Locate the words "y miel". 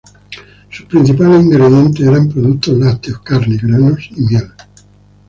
4.17-4.51